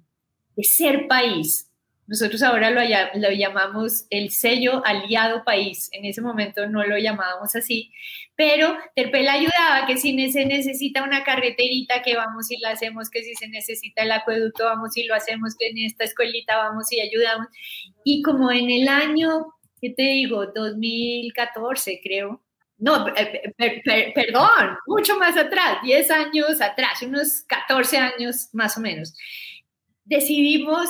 [0.57, 1.71] de ser país,
[2.06, 2.80] nosotros ahora lo,
[3.14, 5.88] lo, llamamos el sello aliado país.
[5.92, 7.92] En ese momento no lo llamábamos así,
[8.34, 13.22] pero Terpel ayudaba que si se necesita una carreterita, que vamos y la hacemos, que
[13.22, 17.00] si se necesita el acueducto, vamos y lo hacemos, que en esta escuelita vamos y
[17.00, 17.46] ayudamos.
[18.04, 19.46] Y como en el año,
[19.80, 20.46] ¿qué te digo?
[20.46, 22.42] 2014, creo.
[22.78, 23.54] No, eh,
[24.12, 29.14] perdón, mucho más atrás, 10 años atrás, unos 14 años más o menos.
[30.04, 30.88] Decidimos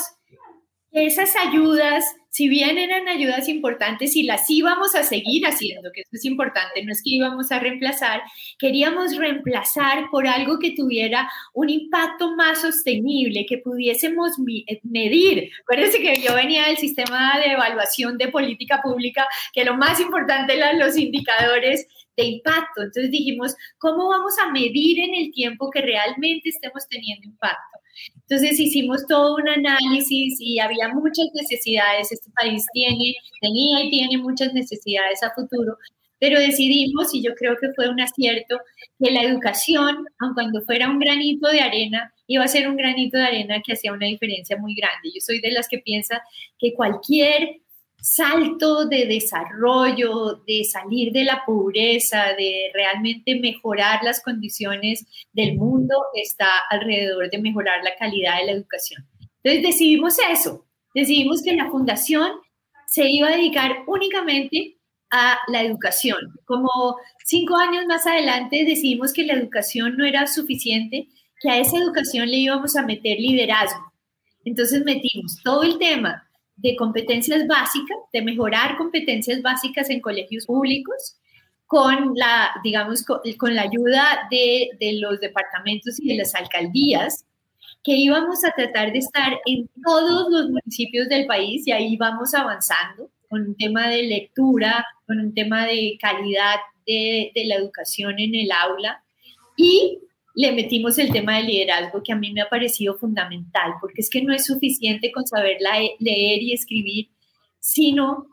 [0.92, 6.11] esas ayudas, si bien eran ayudas importantes y las íbamos a seguir haciendo, que eso
[6.12, 8.22] es importante, no es que íbamos a reemplazar,
[8.59, 14.33] queríamos reemplazar por algo que tuviera un impacto más sostenible, que pudiésemos
[14.66, 15.50] eh, medir.
[15.62, 20.57] Acuérdense que yo venía del sistema de evaluación de política pública, que lo más importante
[20.57, 22.83] eran los indicadores de impacto.
[22.83, 27.82] Entonces dijimos, ¿cómo vamos a medir en el tiempo que realmente estemos teniendo impacto?
[28.28, 32.12] Entonces hicimos todo un análisis y había muchas necesidades.
[32.12, 35.76] Este país tiene, tenía y tiene muchas necesidades a futuro,
[36.18, 38.61] pero decidimos, y yo creo que fue un acierto,
[38.98, 43.18] que la educación, aun cuando fuera un granito de arena, iba a ser un granito
[43.18, 45.11] de arena que hacía una diferencia muy grande.
[45.12, 46.22] Yo soy de las que piensa
[46.59, 47.62] que cualquier
[48.03, 55.95] salto de desarrollo, de salir de la pobreza, de realmente mejorar las condiciones del mundo,
[56.15, 59.07] está alrededor de mejorar la calidad de la educación.
[59.43, 62.33] Entonces decidimos eso, decidimos que la fundación
[62.87, 64.79] se iba a dedicar únicamente
[65.11, 66.35] a la educación.
[66.45, 71.07] Como cinco años más adelante decidimos que la educación no era suficiente,
[71.41, 73.93] que a esa educación le íbamos a meter liderazgo.
[74.45, 76.29] Entonces metimos todo el tema
[76.62, 81.16] de competencias básicas, de mejorar competencias básicas en colegios públicos,
[81.66, 87.25] con la, digamos, con, la ayuda de, de, los departamentos y de las alcaldías,
[87.83, 92.33] que íbamos a tratar de estar en todos los municipios del país y ahí vamos
[92.35, 98.18] avanzando con un tema de lectura, con un tema de calidad de, de la educación
[98.18, 99.03] en el aula.
[99.57, 99.98] Y
[100.35, 104.11] le metimos el tema del liderazgo que a mí me ha parecido fundamental, porque es
[104.11, 107.09] que no es suficiente con saber leer y escribir,
[107.61, 108.27] sino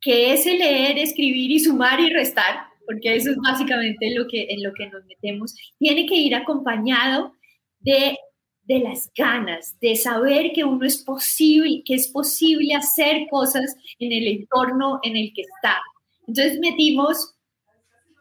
[0.00, 4.62] que ese leer, escribir y sumar y restar, porque eso es básicamente lo que, en
[4.62, 7.32] lo que nos metemos, tiene que ir acompañado
[7.80, 8.16] de,
[8.62, 14.12] de las ganas, de saber que uno es posible, que es posible hacer cosas en
[14.12, 15.78] el entorno en el que está.
[16.26, 17.34] Entonces metimos,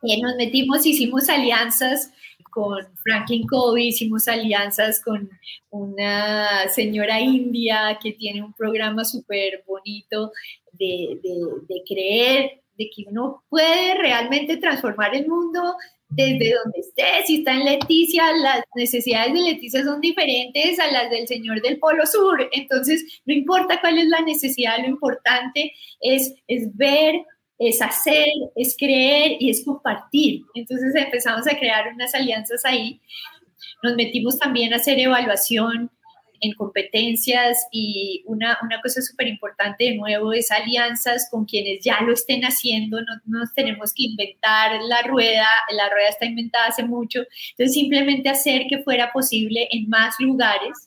[0.03, 2.11] eh, nos metimos, hicimos alianzas
[2.57, 5.29] con Franklin Covey, hicimos alianzas con
[5.69, 10.31] una señora india que tiene un programa súper bonito
[10.71, 15.75] de, de, creer de que uno puede realmente transformar el mundo
[16.09, 17.03] desde donde esté.
[17.27, 21.77] Si está en Leticia, las necesidades de Leticia son diferentes a las del señor del
[21.77, 22.49] Polo Sur.
[22.53, 27.23] Entonces, no importa cuál es la necesidad, lo importante es, es ver
[27.59, 30.43] es hacer, es creer y es compartir.
[30.53, 33.01] Entonces empezamos a crear unas alianzas ahí.
[33.83, 35.91] Nos metimos también a hacer evaluación
[36.41, 41.99] en competencias y una, una cosa súper importante de nuevo es alianzas con quienes ya
[42.01, 46.83] lo estén haciendo, no nos tenemos que inventar la rueda, la rueda está inventada hace
[46.83, 50.86] mucho, entonces simplemente hacer que fuera posible en más lugares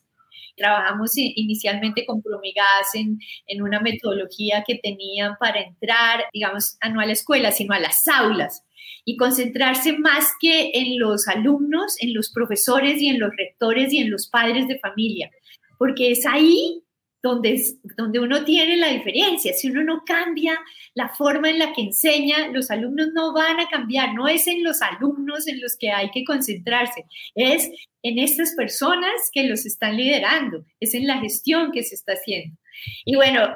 [0.60, 7.06] trabajamos inicialmente con Promigas en, en una metodología que tenían para entrar, digamos, no a
[7.06, 8.62] la escuela, sino a las aulas
[9.04, 13.98] y concentrarse más que en los alumnos, en los profesores y en los rectores y
[13.98, 15.30] en los padres de familia,
[15.78, 16.82] porque es ahí
[17.22, 17.62] donde,
[17.96, 19.52] donde uno tiene la diferencia.
[19.52, 20.58] Si uno no cambia
[20.94, 24.14] la forma en la que enseña, los alumnos no van a cambiar.
[24.14, 27.04] No es en los alumnos en los que hay que concentrarse,
[27.34, 27.70] es
[28.02, 32.56] en estas personas que los están liderando, es en la gestión que se está haciendo.
[33.04, 33.54] Y bueno,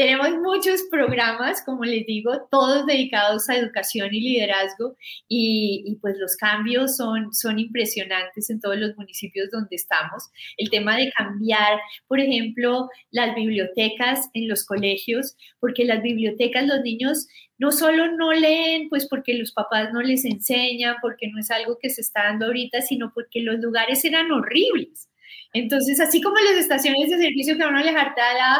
[0.00, 4.96] tenemos muchos programas, como les digo, todos dedicados a educación y liderazgo
[5.28, 10.30] y, pues los cambios son, son impresionantes en todos los municipios donde estamos.
[10.56, 16.80] El tema de cambiar, por ejemplo, las bibliotecas en los colegios, porque las bibliotecas los
[16.80, 21.50] niños no solo no leen, pues porque los papás no les enseñan, porque no es
[21.50, 25.09] algo que se está dando ahorita, sino porque los lugares eran horribles.
[25.52, 28.08] Entonces, así como las estaciones de servicio que a uno le la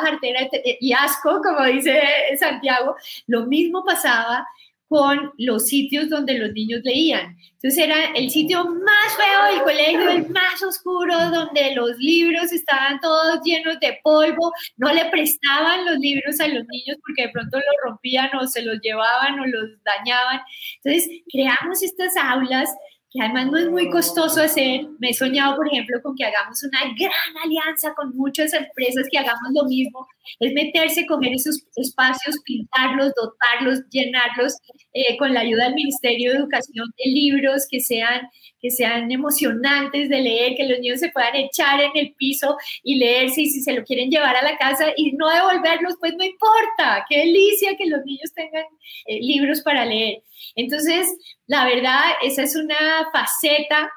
[0.03, 0.49] jartera
[0.81, 2.03] y asco, como dice
[2.39, 4.47] Santiago, lo mismo pasaba
[4.91, 7.37] con los sitios donde los niños leían.
[7.63, 12.99] Entonces era el sitio más feo del colegio, el más oscuro, donde los libros estaban
[12.99, 17.59] todos llenos de polvo, no le prestaban los libros a los niños porque de pronto
[17.59, 20.41] los rompían o se los llevaban o los dañaban.
[20.83, 22.69] Entonces creamos estas aulas
[23.11, 24.87] que además no es muy costoso hacer.
[25.01, 29.19] Me he soñado, por ejemplo, con que hagamos una gran alianza con muchas empresas que
[29.19, 30.07] hagamos lo mismo,
[30.39, 34.55] es meterse, comer esos espacios, pintarlos, dotarlos, llenarlos
[34.93, 38.29] eh, con la ayuda del Ministerio de Educación de libros que sean,
[38.61, 42.97] que sean emocionantes de leer, que los niños se puedan echar en el piso y
[42.97, 46.25] leerse y si se lo quieren llevar a la casa y no devolverlos, pues no
[46.25, 48.65] importa, qué delicia que los niños tengan
[49.07, 50.23] eh, libros para leer.
[50.55, 51.09] Entonces,
[51.47, 53.91] la verdad, esa es una faceta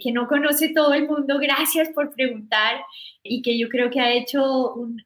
[0.00, 1.38] que no conoce todo el mundo.
[1.38, 2.80] Gracias por preguntar
[3.22, 4.96] y que yo creo que ha hecho un,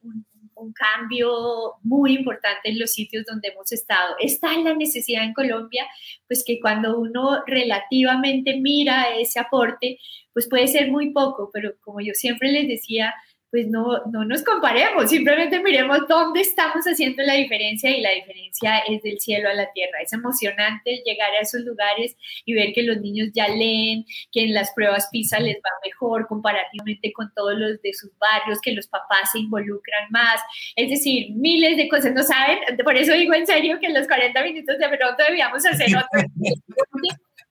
[0.75, 4.15] cambio muy importante en los sitios donde hemos estado.
[4.19, 5.85] Está la necesidad en Colombia,
[6.27, 9.99] pues que cuando uno relativamente mira ese aporte,
[10.33, 13.13] pues puede ser muy poco, pero como yo siempre les decía,
[13.55, 18.79] pues no, no nos comparemos, simplemente miremos dónde estamos haciendo la diferencia y la diferencia
[18.79, 20.01] es del cielo a la tierra.
[20.03, 24.55] Es emocionante llegar a esos lugares y ver que los niños ya leen, que en
[24.55, 28.89] las pruebas PISA les va mejor comparativamente con todos los de sus barrios, que los
[28.89, 30.41] papás se involucran más,
[30.75, 32.59] es decir, miles de cosas, ¿no saben?
[32.83, 36.29] Por eso digo en serio que en los 40 minutos de pronto debíamos hacer otro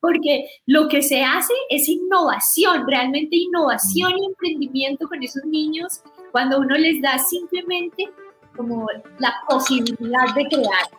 [0.04, 6.02] porque lo que se hace es innovación, realmente innovación y emprendimiento con esos niños
[6.34, 8.10] cuando uno les da simplemente
[8.54, 8.86] como
[9.20, 10.89] la posibilidad de crear.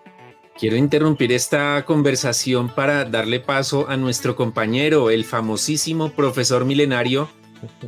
[0.59, 7.29] Quiero interrumpir esta conversación para darle paso a nuestro compañero, el famosísimo profesor milenario,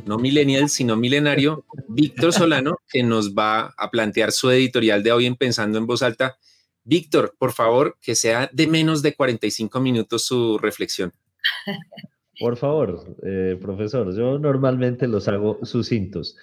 [0.05, 5.25] no millennial, sino milenario, Víctor Solano, que nos va a plantear su editorial de hoy
[5.25, 6.37] en Pensando en Voz Alta
[6.87, 11.11] Víctor, por favor, que sea de menos de 45 minutos su reflexión.
[12.39, 16.37] Por favor, eh, profesor, yo normalmente los hago sucintos.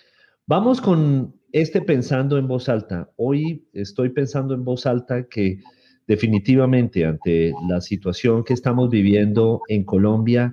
[0.47, 3.11] Vamos con este pensando en voz alta.
[3.17, 5.61] Hoy estoy pensando en voz alta que
[6.07, 10.53] definitivamente ante la situación que estamos viviendo en Colombia,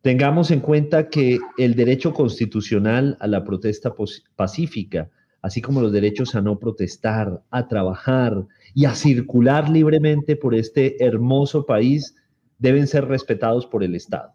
[0.00, 3.92] tengamos en cuenta que el derecho constitucional a la protesta
[4.36, 5.10] pacífica,
[5.46, 11.02] así como los derechos a no protestar, a trabajar, y a circular libremente por este
[11.02, 12.16] hermoso país
[12.58, 14.32] deben ser respetados por el Estado.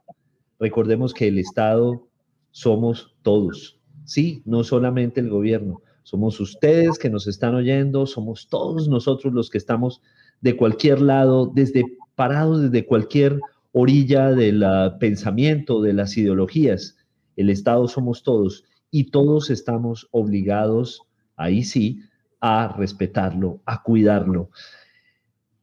[0.58, 2.08] Recordemos que el Estado
[2.50, 8.88] somos todos, sí, no solamente el gobierno, somos ustedes que nos están oyendo, somos todos
[8.88, 10.02] nosotros los que estamos
[10.40, 11.84] de cualquier lado, desde
[12.16, 13.38] parados desde cualquier
[13.74, 14.64] orilla del
[15.00, 16.96] pensamiento, de las ideologías.
[17.36, 21.02] El Estado somos todos y todos estamos obligados,
[21.38, 22.02] ahí sí,
[22.42, 24.50] a respetarlo, a cuidarlo.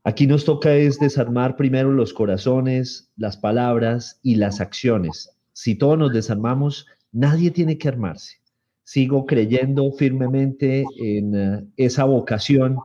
[0.03, 5.31] Aquí nos toca es desarmar primero los corazones, las palabras y las acciones.
[5.53, 8.39] Si todos nos desarmamos, nadie tiene que armarse.
[8.85, 12.79] Sigo creyendo firmemente en eh, esa vocación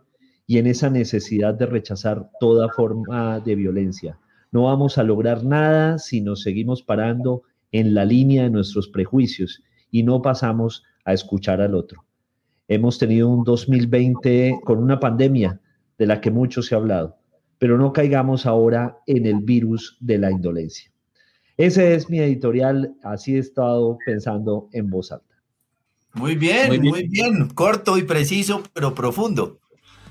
[0.46, 4.20] y en esa necesidad de rechazar toda forma de violencia.
[4.52, 9.64] No vamos a lograr nada si nos seguimos parando en la línea de nuestros prejuicios
[9.94, 12.04] y no pasamos a escuchar al otro.
[12.68, 15.62] Hemos tenido un 2020 con una pandemia
[16.00, 17.16] de la que mucho se ha hablado,
[17.60, 20.92] pero no caigamos ahora en el virus de la indolencia.
[21.58, 25.36] Ese es mi editorial, así he estado pensando en voz alta.
[26.16, 29.60] Muy bien, muy bien, corto y preciso, pero profundo.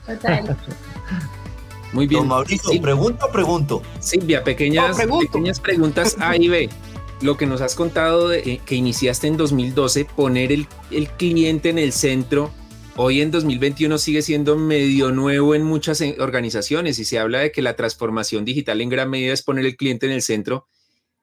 [0.07, 0.57] Total.
[1.93, 2.21] Muy bien.
[2.21, 3.83] Don Mauricio, ¿pregunto o pregunto?
[3.99, 6.69] Silvia, pequeñas, pequeñas preguntas A y B.
[7.23, 10.67] lo que nos has contado de, eh, que iniciaste en 2012, poner el,
[11.17, 12.53] cliente en el centro,
[12.97, 17.53] hoy en 2021 sigue siendo medio nuevo en muchas eh, organizaciones y se habla de
[17.53, 20.67] que la transformación digital en gran medida es poner el cliente en el centro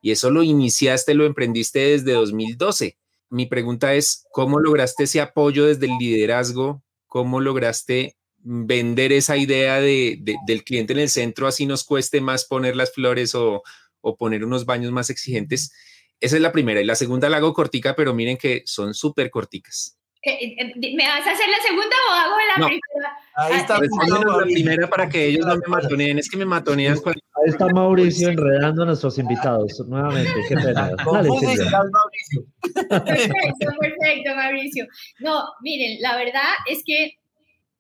[0.01, 2.97] y eso lo iniciaste, lo emprendiste desde 2012.
[3.29, 6.81] Mi pregunta es, ¿cómo lograste ese apoyo desde el liderazgo?
[7.07, 12.45] ¿Cómo lograste vender esa idea de, del cliente en el centro, así nos cueste más
[12.45, 13.61] poner las flores o,
[13.99, 15.73] o poner unos baños más exigentes?
[16.20, 16.82] Esa es la primera.
[16.82, 19.99] Y la segunda la hago cortica, pero miren que son súper corticas.
[20.22, 23.17] Eh, eh, ¿Me vas a hacer la segunda o hago la primera?
[23.36, 23.78] Ahí está.
[23.78, 26.20] Pues la primera para que ellos no me matoneen.
[26.20, 26.99] Es que me matonean.
[26.99, 27.22] Cuando...
[27.36, 29.82] Ahí está Mauricio enredando a nuestros invitados.
[29.88, 30.91] Nuevamente, qué pena.
[31.13, 32.45] Dale, Mauricio.
[32.89, 34.88] Perfecto, perfecto, Mauricio.
[35.20, 37.13] No, miren, la verdad es que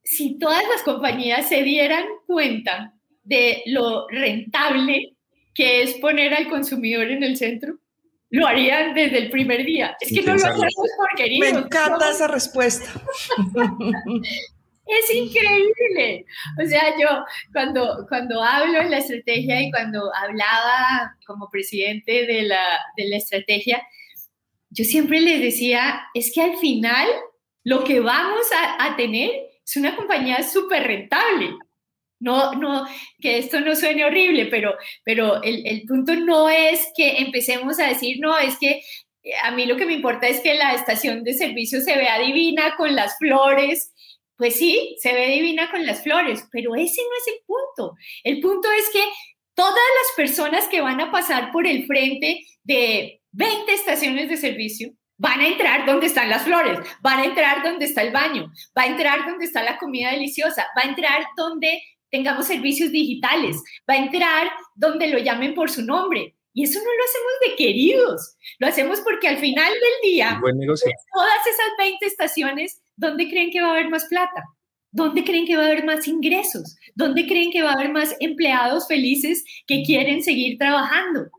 [0.01, 5.17] si todas las compañías se dieran cuenta de lo rentable
[5.53, 7.78] que es poner al consumidor en el centro,
[8.31, 9.97] lo harían desde el primer día.
[9.99, 11.51] Es que no lo hacemos por queridos.
[11.51, 12.85] Me encanta esa respuesta.
[14.85, 16.25] es increíble.
[16.63, 17.07] O sea, yo
[17.51, 23.17] cuando, cuando hablo en la estrategia y cuando hablaba como presidente de la, de la
[23.17, 23.81] estrategia,
[24.69, 27.07] yo siempre les decía, es que al final
[27.63, 29.31] lo que vamos a, a tener
[29.65, 31.55] es una compañía súper rentable.
[32.19, 32.85] No, no,
[33.19, 37.87] que esto no suene horrible, pero, pero el, el, punto no es que empecemos a
[37.87, 38.81] decir, no, es que
[39.23, 42.19] eh, a mí lo que me importa es que la estación de servicio se vea
[42.19, 43.93] divina con las flores.
[44.35, 47.95] Pues sí, se ve divina con las flores, pero ese no es el punto.
[48.23, 49.03] El punto es que
[49.53, 54.91] todas las personas que van a pasar por el frente de 20 estaciones de servicio,
[55.19, 58.83] van a entrar donde están las flores, van a entrar donde está el baño, va
[58.83, 63.95] a entrar donde está la comida deliciosa, va a entrar donde tengamos servicios digitales, va
[63.95, 66.35] a entrar donde lo llamen por su nombre.
[66.53, 71.47] Y eso no lo hacemos de queridos, lo hacemos porque al final del día, todas
[71.47, 74.43] esas 20 estaciones, ¿dónde creen que va a haber más plata?
[74.91, 76.75] ¿Dónde creen que va a haber más ingresos?
[76.95, 81.29] ¿Dónde creen que va a haber más empleados felices que quieren seguir trabajando?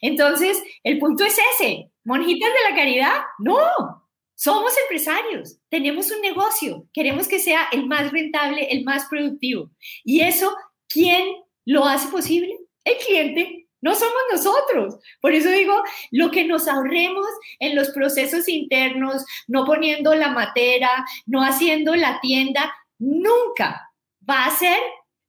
[0.00, 1.90] Entonces, el punto es ese.
[2.04, 3.14] ¿Monjitas de la caridad?
[3.38, 4.05] No,
[4.36, 9.70] somos empresarios, tenemos un negocio, queremos que sea el más rentable, el más productivo.
[10.04, 10.54] Y eso,
[10.88, 11.26] ¿quién
[11.64, 12.56] lo hace posible?
[12.84, 14.96] El cliente, no somos nosotros.
[15.20, 15.74] Por eso digo,
[16.10, 17.26] lo que nos ahorremos
[17.58, 23.90] en los procesos internos, no poniendo la matera, no haciendo la tienda, nunca
[24.28, 24.78] va a ser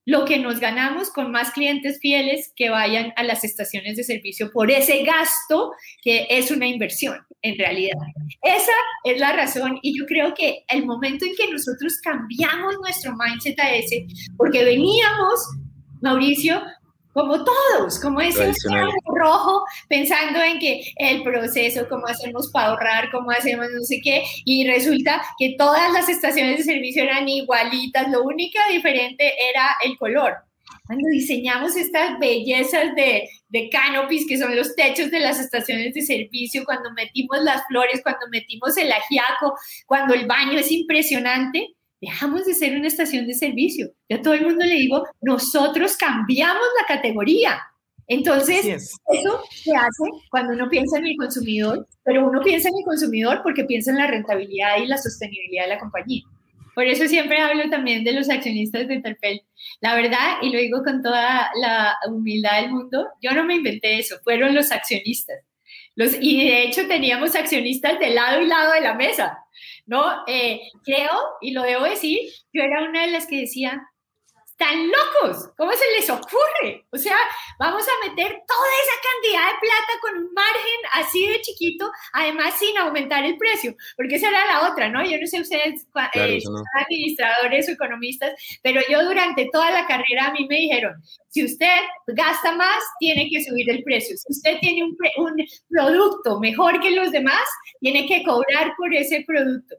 [0.07, 4.49] lo que nos ganamos con más clientes fieles que vayan a las estaciones de servicio
[4.53, 7.97] por ese gasto que es una inversión en realidad.
[8.41, 8.71] Esa
[9.03, 13.59] es la razón y yo creo que el momento en que nosotros cambiamos nuestro mindset
[13.59, 15.41] a ese, porque veníamos,
[16.01, 16.61] Mauricio,
[17.17, 18.53] como todos, como ese
[19.07, 24.23] rojo, pensando en que el proceso, cómo hacemos para ahorrar, cómo hacemos no sé qué,
[24.45, 29.97] y resulta que todas las estaciones de servicio eran igualitas, lo único diferente era el
[29.97, 30.35] color.
[30.85, 36.03] Cuando diseñamos estas bellezas de, de canopies, que son los techos de las estaciones de
[36.03, 39.57] servicio, cuando metimos las flores, cuando metimos el ajiaco,
[39.87, 43.89] cuando el baño es impresionante, dejamos de ser una estación de servicio.
[44.09, 47.59] Yo a todo el mundo le digo, nosotros cambiamos la categoría.
[48.09, 52.85] Entonces, eso se hace cuando uno piensa en el consumidor, pero uno piensa en el
[52.85, 56.23] consumidor porque piensa en la rentabilidad y la sostenibilidad de la compañía.
[56.73, 59.41] Por eso siempre hablo también de los accionistas de Terpel.
[59.81, 63.97] La verdad, y lo digo con toda la humildad del mundo, yo no me inventé
[63.97, 65.37] eso, fueron los accionistas.
[65.95, 69.39] Los, y de hecho teníamos accionistas de lado y lado de la mesa.
[69.87, 70.23] ¿No?
[70.27, 71.11] Eh, creo,
[71.41, 72.19] y lo debo decir,
[72.53, 73.81] yo era una de las que decía,
[74.59, 76.85] están locos, ¿cómo se les ocurre?
[76.91, 77.15] O sea,
[77.59, 82.55] vamos a meter toda esa cantidad de plata con un margen así de chiquito, además
[82.57, 85.05] sin aumentar el precio, porque esa era la otra, ¿no?
[85.05, 88.33] Yo no sé ustedes, eh, son administradores o economistas,
[88.63, 90.95] pero yo durante toda la carrera a mí me dijeron,
[91.29, 91.77] si usted
[92.07, 94.17] gasta más, tiene que subir el precio.
[94.17, 95.35] Si usted tiene un, un
[95.69, 97.43] producto mejor que los demás,
[97.79, 99.75] tiene que cobrar por ese producto.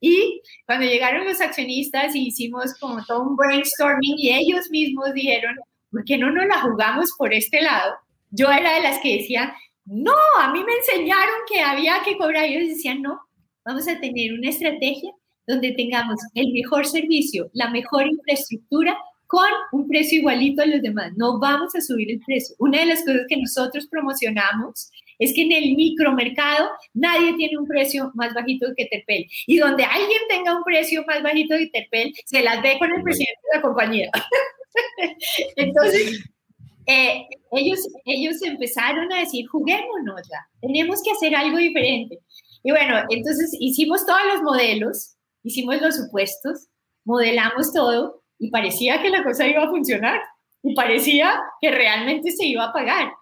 [0.00, 5.56] Y cuando llegaron los accionistas y hicimos como todo un brainstorming y ellos mismos dijeron,
[5.90, 7.92] ¿por qué no nos la jugamos por este lado?
[8.30, 9.52] Yo era de las que decía,
[9.84, 12.48] no, a mí me enseñaron que había que cobrar.
[12.48, 13.20] Y ellos decían, no,
[13.64, 15.10] vamos a tener una estrategia
[15.44, 18.96] donde tengamos el mejor servicio, la mejor infraestructura
[19.26, 21.10] con un precio igualito a los demás.
[21.16, 22.54] No vamos a subir el precio.
[22.60, 24.88] Una de las cosas que nosotros promocionamos
[25.24, 29.26] es que en el micromercado nadie tiene un precio más bajito que Terpel.
[29.46, 33.02] Y donde alguien tenga un precio más bajito que Terpel, se las ve con el
[33.02, 34.10] presidente de la compañía.
[35.56, 36.24] Entonces,
[36.86, 42.18] eh, ellos, ellos empezaron a decir, juguémonos ya, tenemos que hacer algo diferente.
[42.64, 46.68] Y bueno, entonces hicimos todos los modelos, hicimos los supuestos,
[47.04, 50.20] modelamos todo y parecía que la cosa iba a funcionar
[50.62, 53.12] y parecía que realmente se iba a pagar.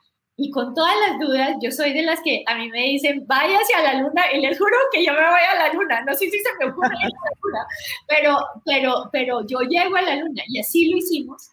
[0.43, 3.59] Y con todas las dudas, yo soy de las que a mí me dicen, vaya
[3.59, 6.31] hacia la luna, y les juro que yo me voy a la luna, no sé
[6.31, 7.67] si se me ocurre a la luna,
[8.09, 11.51] pero, pero, pero yo llego a la luna y así lo hicimos.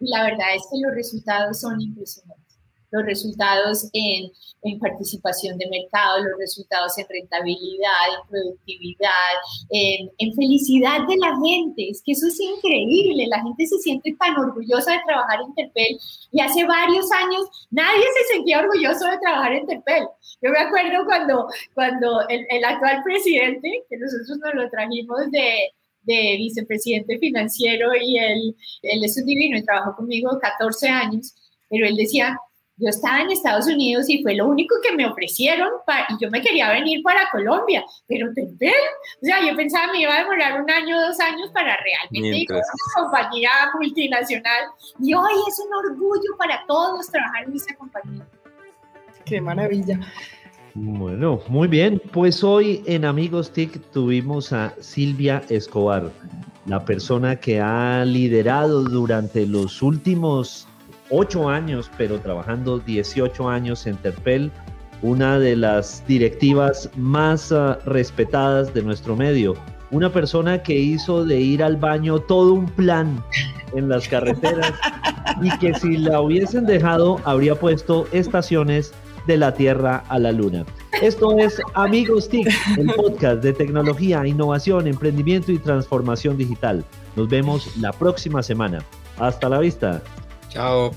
[0.00, 2.43] La verdad es que los resultados son impresionantes
[2.94, 4.30] los resultados en,
[4.80, 9.34] participación de mercado, los resultados en rentabilidad, en productividad,
[9.70, 11.90] en, felicidad de la gente.
[11.90, 13.26] Es que eso es increíble.
[13.26, 15.98] La gente se siente tan orgullosa de trabajar en Terpel
[16.32, 20.06] y hace varios años nadie se sentía orgulloso de trabajar en Terpel.
[20.40, 25.72] Yo me acuerdo cuando, cuando el, el actual presidente, que nosotros nos lo trajimos de,
[26.04, 31.34] de vicepresidente financiero y él, él es un divino y trabajó conmigo 14 años,
[31.68, 32.38] pero él decía,
[32.76, 35.70] yo estaba en Estados Unidos y fue lo único que me ofrecieron
[36.10, 38.72] y yo me quería venir para Colombia, pero Tempel,
[39.22, 42.52] o sea, yo pensaba me iba a demorar un año, dos años para realmente ir
[42.52, 44.64] a una compañía multinacional
[45.00, 48.26] y hoy es un orgullo para todos trabajar en esa compañía.
[49.24, 50.00] Qué maravilla.
[50.74, 52.02] Bueno, muy bien.
[52.12, 56.10] Pues hoy en Amigos TIC tuvimos a Silvia Escobar,
[56.66, 60.66] la persona que ha liderado durante los últimos
[61.10, 64.50] ocho años, pero trabajando 18 años en Terpel,
[65.02, 69.54] una de las directivas más uh, respetadas de nuestro medio.
[69.90, 73.22] Una persona que hizo de ir al baño todo un plan
[73.74, 74.72] en las carreteras
[75.42, 78.92] y que si la hubiesen dejado habría puesto estaciones
[79.26, 80.64] de la Tierra a la Luna.
[81.02, 82.48] Esto es Amigos TIC,
[82.78, 86.84] el podcast de tecnología, innovación, emprendimiento y transformación digital.
[87.16, 88.84] Nos vemos la próxima semana.
[89.18, 90.02] Hasta la vista.
[90.54, 90.92] Chao.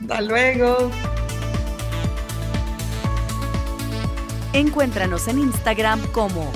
[0.00, 0.90] Hasta luego.
[4.54, 6.50] Encuéntranos en Instagram como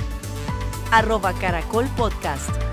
[0.91, 2.68] arroba caracol podcast.